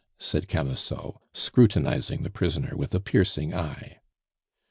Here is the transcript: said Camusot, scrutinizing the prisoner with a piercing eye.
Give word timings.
said 0.17 0.47
Camusot, 0.47 1.21
scrutinizing 1.31 2.23
the 2.23 2.31
prisoner 2.31 2.75
with 2.75 2.95
a 2.95 2.99
piercing 2.99 3.53
eye. 3.53 3.99